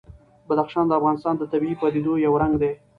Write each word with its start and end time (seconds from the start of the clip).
بدخشان 0.49 0.85
د 0.87 0.91
افغانستان 0.99 1.33
د 1.37 1.43
طبیعي 1.51 1.75
پدیدو 1.81 2.13
یو 2.25 2.33
رنګ 2.41 2.53
دی. 2.61 2.71